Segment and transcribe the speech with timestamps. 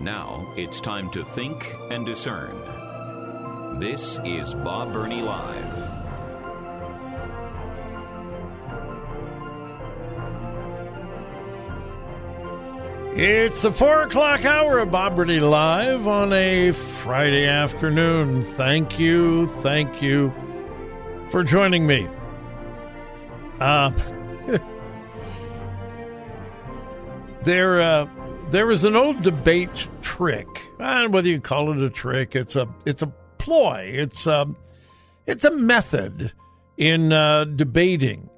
[0.00, 2.56] Now it's time to think and discern.
[3.80, 5.88] This is Bob Burney Live.
[13.16, 18.44] It's the four o'clock hour of Bob Burney Live on a Friday afternoon.
[18.54, 20.32] Thank you, thank you
[21.32, 22.08] for joining me.
[23.58, 23.90] Uh,
[27.42, 28.06] there, uh,
[28.50, 30.46] there was an old debate trick,
[30.78, 33.90] and whether you call it a trick, it's a it's a ploy.
[33.92, 34.46] It's a
[35.26, 36.32] it's a method
[36.76, 38.30] in uh, debating.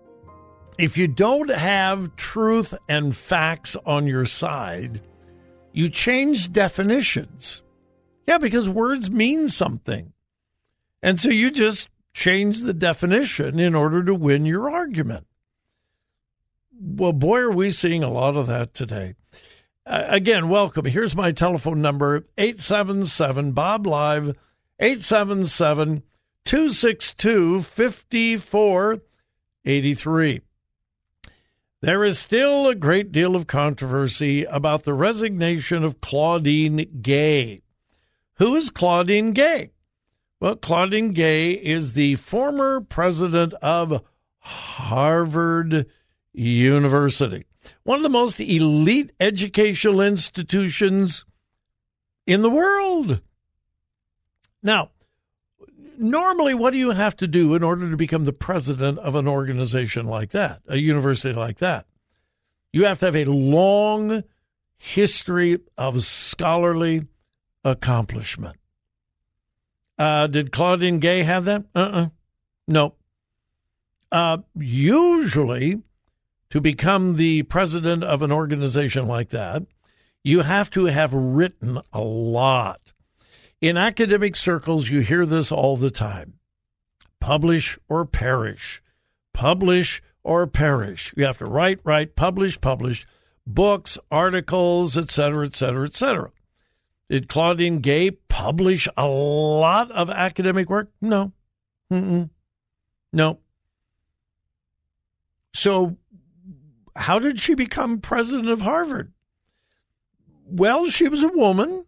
[0.78, 5.02] If you don't have truth and facts on your side,
[5.72, 7.62] you change definitions.
[8.26, 10.12] Yeah, because words mean something.
[11.02, 15.26] And so you just change the definition in order to win your argument.
[16.80, 19.14] Well, boy, are we seeing a lot of that today.
[19.90, 20.84] Uh, again, welcome.
[20.84, 24.36] Here's my telephone number 877 Bob Live,
[24.78, 26.04] 877
[26.44, 30.40] 262 5483.
[31.82, 37.62] There is still a great deal of controversy about the resignation of Claudine Gay.
[38.34, 39.72] Who is Claudine Gay?
[40.38, 44.04] Well, Claudine Gay is the former president of
[44.38, 45.86] Harvard
[46.32, 47.46] University,
[47.82, 51.24] one of the most elite educational institutions
[52.26, 53.20] in the world.
[54.62, 54.90] Now,
[55.98, 59.28] normally, what do you have to do in order to become the president of an
[59.28, 61.86] organization like that, a university like that?
[62.72, 64.22] You have to have a long
[64.76, 67.06] history of scholarly
[67.64, 68.56] accomplishment.
[69.98, 71.64] Uh, did Claudine Gay have that?
[71.74, 72.00] Uh uh-uh.
[72.00, 72.08] uh
[72.66, 72.94] No.
[74.10, 75.82] Uh, usually,
[76.50, 79.62] to become the president of an organization like that,
[80.22, 82.80] you have to have written a lot.
[83.60, 86.34] In academic circles, you hear this all the time
[87.20, 88.82] publish or perish.
[89.34, 91.14] Publish or perish.
[91.16, 93.06] You have to write, write, publish, publish
[93.46, 96.30] books, articles, etc., etc., etc.
[97.08, 100.90] Did Claudine Gay publish a lot of academic work?
[101.00, 101.32] No.
[101.92, 102.30] Mm-mm.
[103.12, 103.40] No.
[105.52, 105.96] So,
[106.96, 109.12] how did she become president of Harvard?
[110.46, 111.86] Well, she was a woman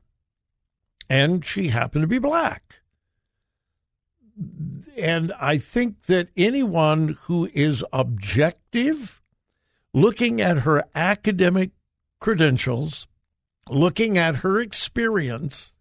[1.08, 2.80] and she happened to be black.
[4.96, 9.20] And I think that anyone who is objective,
[9.92, 11.70] looking at her academic
[12.20, 13.06] credentials,
[13.68, 15.72] looking at her experience,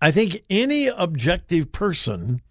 [0.00, 2.42] I think any objective person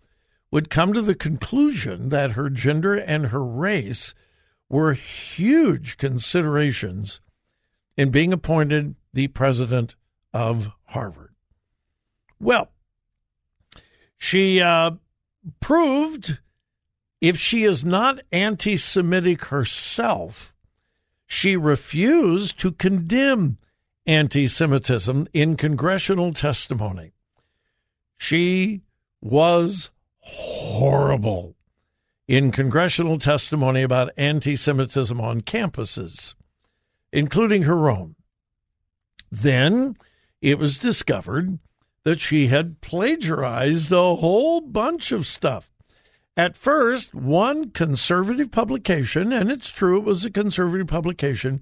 [0.49, 4.13] would come to the conclusion that her gender and her race
[4.73, 7.21] were huge considerations
[7.95, 9.93] in being appointed the president
[10.33, 11.35] of Harvard.
[12.39, 12.71] Well,
[14.17, 14.93] she uh,
[15.59, 16.39] proved
[17.21, 20.55] if she is not anti Semitic herself,
[21.27, 23.59] she refused to condemn
[24.07, 27.13] anti Semitism in congressional testimony.
[28.17, 28.81] She
[29.21, 31.55] was horrible
[32.27, 36.33] in congressional testimony about anti Semitism on campuses,
[37.11, 38.15] including her own.
[39.31, 39.95] Then
[40.41, 41.59] it was discovered
[42.03, 45.69] that she had plagiarized a whole bunch of stuff.
[46.35, 51.61] At first, one conservative publication, and it's true it was a conservative publication,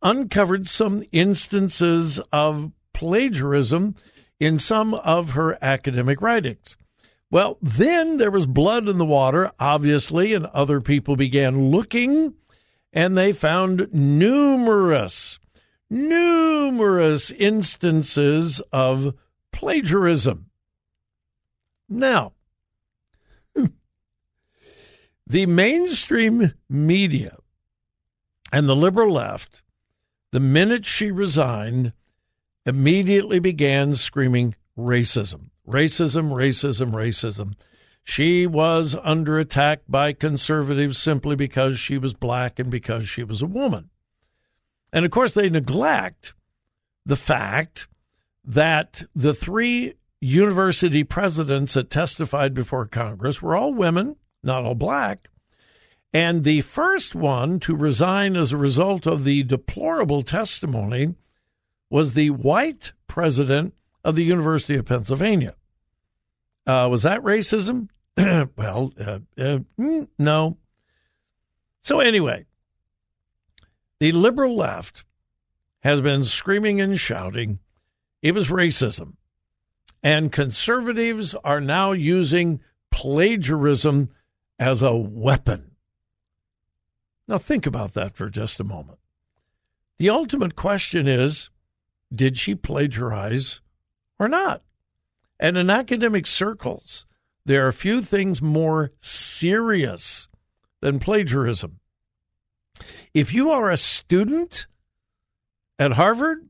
[0.00, 3.96] uncovered some instances of plagiarism
[4.38, 6.76] in some of her academic writings.
[7.32, 12.34] Well, then there was blood in the water, obviously, and other people began looking,
[12.92, 15.40] and they found numerous
[15.92, 19.14] numerous instances of
[19.52, 20.46] plagiarism.
[21.88, 22.32] Now,
[25.26, 27.36] the mainstream media
[28.50, 29.62] and the liberal left,
[30.30, 31.92] the minute she resigned,
[32.64, 37.54] immediately began screaming racism, racism, racism, racism.
[38.04, 43.42] She was under attack by conservatives simply because she was black and because she was
[43.42, 43.90] a woman.
[44.92, 46.34] And of course, they neglect
[47.06, 47.86] the fact
[48.44, 55.28] that the three university presidents that testified before Congress were all women, not all black.
[56.12, 61.14] And the first one to resign as a result of the deplorable testimony
[61.88, 65.54] was the white president of the University of Pennsylvania.
[66.66, 67.88] Uh, was that racism?
[68.16, 70.58] well, uh, uh, mm, no.
[71.80, 72.46] So, anyway,
[74.00, 75.04] the liberal left
[75.80, 77.58] has been screaming and shouting
[78.22, 79.14] it was racism.
[80.02, 82.60] And conservatives are now using
[82.90, 84.10] plagiarism
[84.58, 85.72] as a weapon.
[87.26, 88.98] Now, think about that for just a moment.
[89.98, 91.50] The ultimate question is
[92.14, 93.60] did she plagiarize
[94.22, 94.62] or not?
[95.40, 97.04] And in academic circles,
[97.44, 100.28] there are few things more serious
[100.80, 101.80] than plagiarism.
[103.12, 104.66] If you are a student
[105.78, 106.48] at Harvard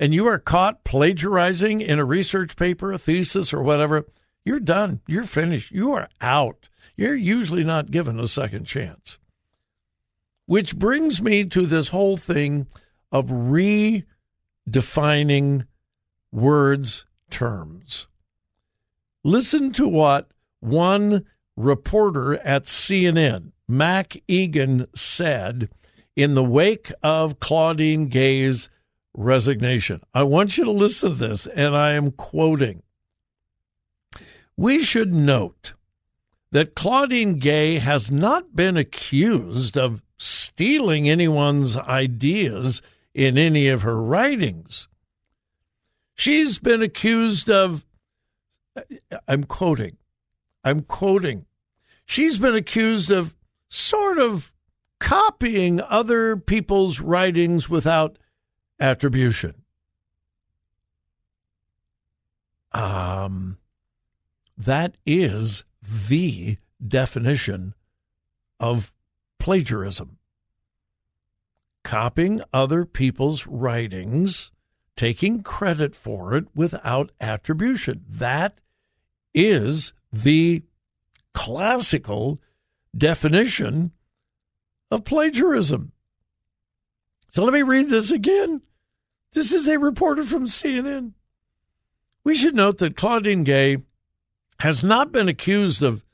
[0.00, 4.06] and you are caught plagiarizing in a research paper, a thesis, or whatever,
[4.44, 5.00] you're done.
[5.06, 5.70] You're finished.
[5.70, 6.68] You are out.
[6.96, 9.18] You're usually not given a second chance.
[10.46, 12.66] Which brings me to this whole thing
[13.12, 14.04] of redefining
[16.32, 18.06] words, terms.
[19.22, 20.30] Listen to what
[20.60, 25.68] one reporter at CNN, Matt Egan, said
[26.16, 28.68] in the wake of Claudine Gay's
[29.14, 30.00] resignation.
[30.14, 32.82] I want you to listen to this, and I am quoting.
[34.56, 35.74] We should note
[36.52, 42.82] that Claudine Gay has not been accused of stealing anyone's ideas
[43.14, 44.88] in any of her writings.
[46.14, 47.84] She's been accused of
[49.26, 49.96] I'm quoting.
[50.64, 51.46] I'm quoting.
[52.04, 53.34] She's been accused of
[53.68, 54.52] sort of
[54.98, 58.18] copying other people's writings without
[58.78, 59.54] attribution.
[62.72, 63.58] Um,
[64.56, 67.74] that is the definition
[68.58, 68.92] of
[69.38, 70.18] plagiarism.
[71.82, 74.52] Copying other people's writings
[74.96, 78.04] taking credit for it without attribution.
[78.08, 78.58] That
[79.34, 80.62] is the
[81.32, 82.40] classical
[82.96, 83.92] definition
[84.90, 85.92] of plagiarism.
[87.28, 88.62] So let me read this again.
[89.32, 91.12] This is a reporter from CNN.
[92.24, 93.78] We should note that Claudine Gay
[94.58, 96.04] has not been accused of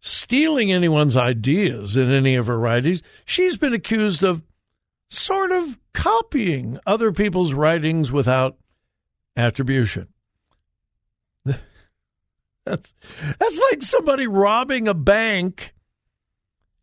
[0.00, 3.02] stealing anyone's ideas in any of her writings.
[3.24, 4.42] She's been accused of
[5.08, 8.56] sort of copying other people's writings without
[9.36, 10.08] attribution.
[11.44, 12.94] That's
[13.38, 15.72] that's like somebody robbing a bank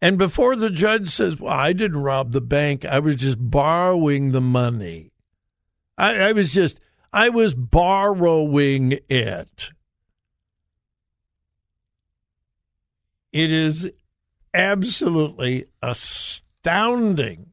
[0.03, 4.33] and before the judge says, Well, I didn't rob the bank, I was just borrowing
[4.33, 5.13] the money.
[5.97, 6.77] I, I was just
[7.13, 9.71] I was borrowing it.
[13.31, 13.89] It is
[14.53, 17.52] absolutely astounding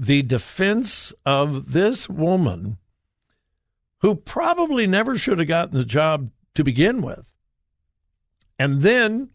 [0.00, 2.78] the defense of this woman
[3.98, 7.26] who probably never should have gotten the job to begin with.
[8.58, 9.28] And then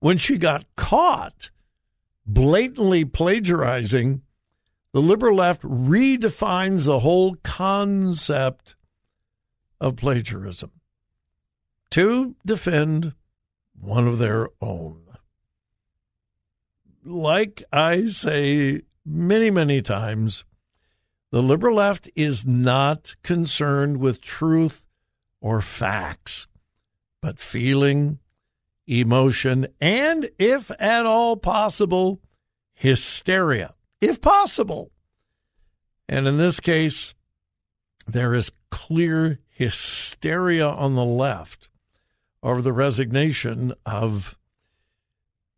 [0.00, 1.48] when she got caught
[2.26, 4.20] blatantly plagiarizing,
[4.92, 8.76] the liberal left redefines the whole concept
[9.80, 10.70] of plagiarism
[11.92, 13.14] to defend
[13.72, 15.00] one of their own.
[17.02, 20.44] Like I say many, many times,
[21.32, 24.84] the liberal left is not concerned with truth
[25.40, 26.46] or facts,
[27.22, 28.18] but feeling,
[28.86, 32.20] emotion, and, if at all possible,
[32.74, 34.90] hysteria, if possible.
[36.08, 37.14] And in this case,
[38.06, 41.68] there is clear hysteria on the left
[42.42, 44.36] over the resignation of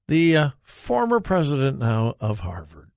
[0.08, 2.91] the uh, former president now of Harvard.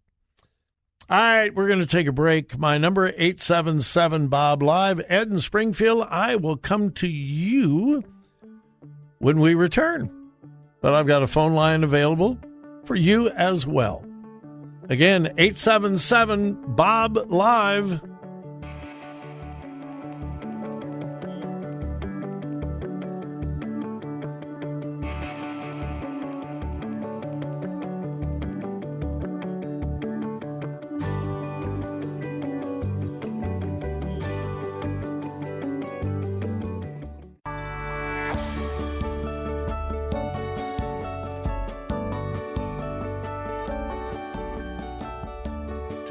[1.08, 2.58] All right, we're going to take a break.
[2.58, 6.08] My number 877 Bob Live, Ed in Springfield.
[6.10, 8.04] I will come to you
[9.20, 10.10] when we return.
[10.82, 12.40] But I've got a phone line available
[12.86, 14.04] for you as well.
[14.90, 18.02] Again, 877 Bob Live.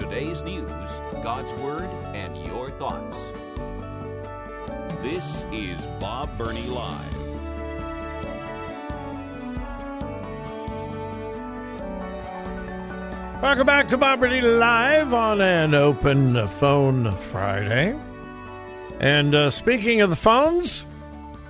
[0.05, 3.31] today's news, God's Word, and your thoughts.
[5.01, 7.17] This is Bob Burney Live.
[13.41, 17.99] Welcome back to Bob Burney Live on an open phone Friday.
[19.01, 20.85] And uh, speaking of the phones,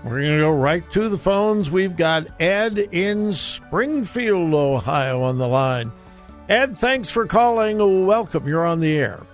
[0.05, 1.73] we're going to go right to the phones.
[1.73, 5.91] We've got Ed in Springfield, Ohio on the line.
[6.49, 8.07] Ed, thanks for calling.
[8.07, 8.47] Welcome.
[8.47, 9.27] You're on the air.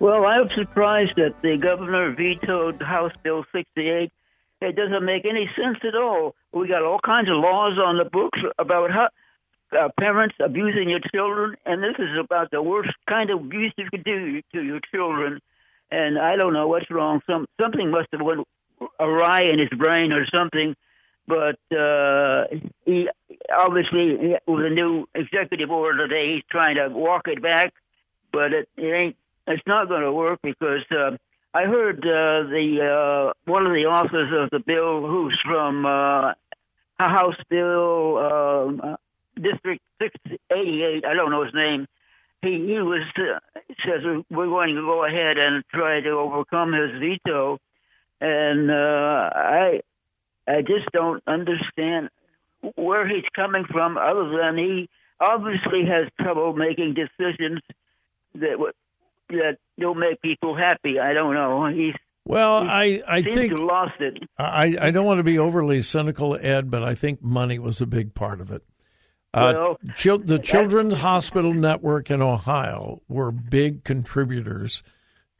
[0.00, 4.10] Well, I'm surprised that the governor vetoed House Bill 68.
[4.60, 6.34] It doesn't make any sense at all.
[6.52, 9.08] We got all kinds of laws on the books about how,
[9.78, 13.88] uh, parents abusing your children, and this is about the worst kind of abuse you
[13.90, 15.40] could do to your children.
[15.92, 17.22] And I don't know what's wrong.
[17.26, 18.46] Some something must have went
[18.98, 20.74] awry in his brain or something.
[21.32, 22.44] But uh,
[22.84, 23.08] he
[23.50, 27.72] obviously with a new executive order today, he's trying to walk it back,
[28.32, 29.16] but it, it ain't.
[29.46, 31.16] It's not going to work because uh,
[31.54, 36.34] I heard uh, the uh, one of the authors of the bill, who's from uh,
[36.98, 38.96] House Bill uh,
[39.40, 41.06] District 688.
[41.06, 41.86] I don't know his name.
[42.42, 43.38] He he was uh,
[43.86, 47.58] says we're going to go ahead and try to overcome his veto
[48.22, 49.80] and uh, I
[50.46, 52.10] I just don't understand
[52.74, 54.88] where he's coming from, other than he
[55.20, 57.60] obviously has trouble making decisions
[58.34, 58.72] that
[59.28, 60.98] that don't make people happy.
[60.98, 61.66] I don't know.
[61.66, 61.94] He's
[62.24, 64.22] well, I I think lost it.
[64.38, 67.86] I I don't want to be overly cynical, Ed, but I think money was a
[67.86, 68.62] big part of it.
[69.34, 74.82] Uh, well, chil- the Children's Hospital Network in Ohio were big contributors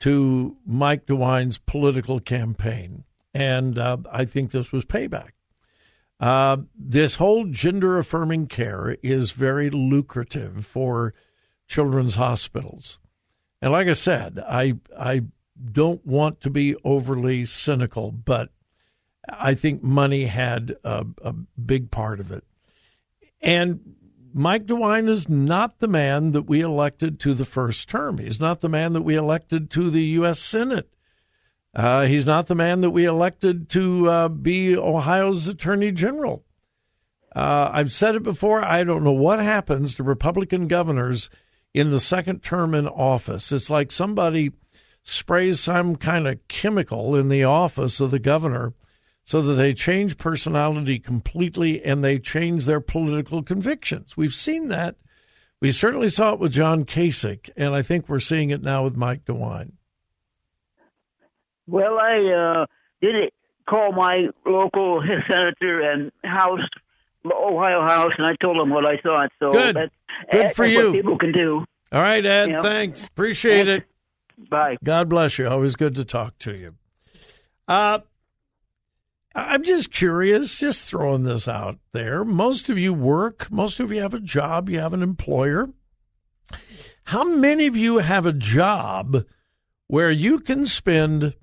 [0.00, 3.04] to Mike DeWine's political campaign.
[3.34, 5.30] And uh, I think this was payback.
[6.20, 11.14] Uh, this whole gender affirming care is very lucrative for
[11.66, 12.98] children's hospitals.
[13.60, 15.22] And like I said, I, I
[15.72, 18.50] don't want to be overly cynical, but
[19.28, 22.44] I think money had a, a big part of it.
[23.40, 23.96] And
[24.34, 28.18] Mike DeWine is not the man that we elected to the first term.
[28.18, 30.38] He's not the man that we elected to the U.S.
[30.38, 30.91] Senate.
[31.74, 36.44] Uh, he's not the man that we elected to uh, be Ohio's Attorney General.
[37.34, 38.62] Uh, I've said it before.
[38.62, 41.30] I don't know what happens to Republican governors
[41.72, 43.50] in the second term in office.
[43.52, 44.52] It's like somebody
[45.02, 48.74] sprays some kind of chemical in the office of the governor
[49.24, 54.16] so that they change personality completely and they change their political convictions.
[54.16, 54.96] We've seen that.
[55.60, 58.96] We certainly saw it with John Kasich, and I think we're seeing it now with
[58.96, 59.72] Mike DeWine.
[61.66, 62.66] Well, I uh,
[63.00, 63.30] did
[63.68, 66.66] call my local senator and House,
[67.24, 69.30] Ohio House, and I told him what I thought.
[69.38, 69.94] So good, that's,
[70.30, 70.92] good that's for you.
[70.92, 71.64] people can do.
[71.92, 72.48] All right, Ed.
[72.48, 72.62] You know?
[72.62, 73.04] Thanks.
[73.04, 73.86] Appreciate Thanks.
[74.38, 74.50] it.
[74.50, 74.76] Bye.
[74.82, 75.48] God bless you.
[75.48, 76.74] Always good to talk to you.
[77.68, 78.00] Uh,
[79.34, 82.24] I'm just curious, just throwing this out there.
[82.24, 85.70] Most of you work, most of you have a job, you have an employer.
[87.04, 89.24] How many of you have a job
[89.86, 91.34] where you can spend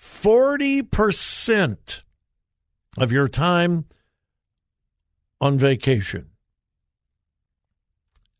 [0.00, 2.02] 40%
[2.96, 3.84] of your time
[5.40, 6.30] on vacation?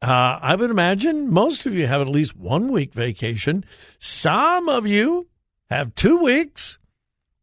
[0.02, 3.64] Uh, I would imagine most of you have at least one week vacation.
[3.98, 5.28] Some of you
[5.68, 6.78] have two weeks.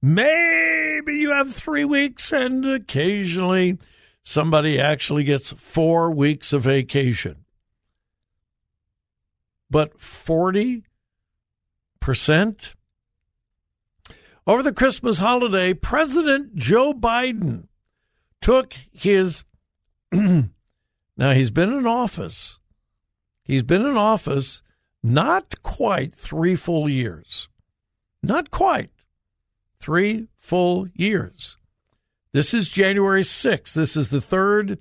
[0.01, 3.77] Maybe you have three weeks, and occasionally
[4.23, 7.45] somebody actually gets four weeks of vacation.
[9.69, 10.83] But 40%?
[14.47, 17.67] Over the Christmas holiday, President Joe Biden
[18.39, 19.43] took his.
[20.13, 20.47] now,
[21.17, 22.57] he's been in office.
[23.43, 24.63] He's been in office
[25.03, 27.49] not quite three full years.
[28.23, 28.89] Not quite
[29.81, 31.57] three full years.
[32.31, 33.73] This is January 6th.
[33.73, 34.79] This is the third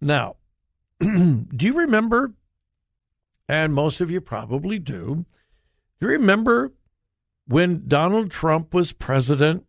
[0.00, 0.36] Now,
[1.00, 2.32] do you remember?
[3.46, 5.26] And most of you probably do.
[6.00, 6.72] Do you remember
[7.46, 9.66] when Donald Trump was president?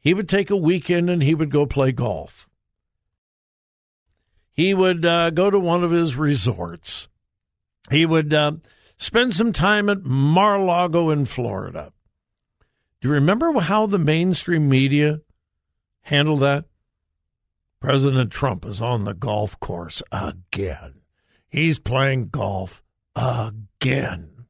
[0.00, 2.48] He would take a weekend and he would go play golf.
[4.52, 7.08] He would uh, go to one of his resorts.
[7.90, 8.52] He would uh,
[8.96, 11.92] spend some time at Mar-a-Lago in Florida.
[13.00, 15.20] Do you remember how the mainstream media
[16.02, 16.64] handled that?
[17.80, 21.00] President Trump is on the golf course again.
[21.48, 22.82] He's playing golf
[23.16, 24.44] again.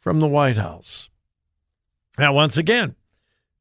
[0.00, 1.08] from the White House.
[2.18, 2.96] Now, once again,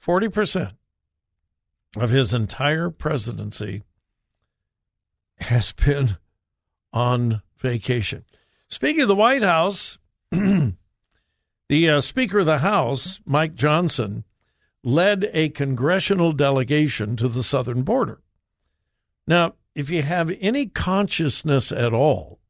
[0.04, 0.72] 40%
[1.96, 3.82] of his entire presidency
[5.38, 6.16] has been
[6.92, 8.24] on vacation.
[8.68, 9.98] Speaking of the White House,
[10.30, 10.74] the
[11.70, 14.24] uh, Speaker of the House, Mike Johnson,
[14.82, 18.20] led a congressional delegation to the southern border.
[19.26, 22.40] Now, if you have any consciousness at all,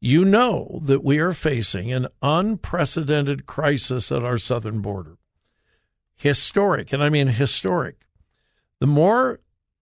[0.00, 5.16] you know that we are facing an unprecedented crisis at our southern border.
[6.16, 8.07] Historic, and I mean historic.
[8.80, 9.40] The more,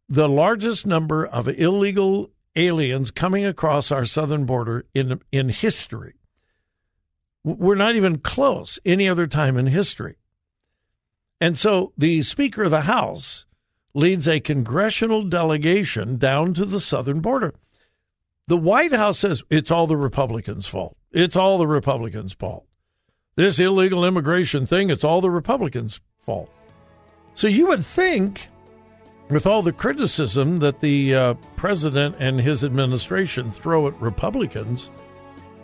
[0.08, 6.14] the largest number of illegal aliens coming across our southern border in, in history.
[7.44, 10.16] We're not even close any other time in history.
[11.40, 13.44] And so the Speaker of the House
[13.94, 17.54] leads a congressional delegation down to the southern border.
[18.48, 20.96] The White House says it's all the Republicans' fault.
[21.12, 22.66] It's all the Republicans' fault.
[23.36, 26.50] This illegal immigration thing, it's all the Republicans' fault.
[27.34, 28.48] So you would think,
[29.28, 34.90] with all the criticism that the uh, president and his administration throw at Republicans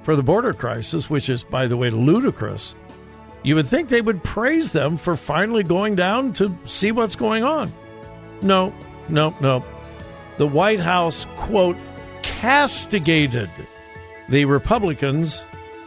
[0.03, 2.75] for the border crisis, which is, by the way, ludicrous,
[3.45, 7.45] you would think they would praise them for finally going down to see what's going
[7.45, 7.73] on.
[8.43, 8.73] No,
[9.09, 9.65] no, no.
[10.39, 11.77] The White House, quote,
[12.23, 13.51] castigated
[14.29, 15.45] the Republicans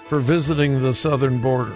[0.07, 1.75] for visiting the southern border.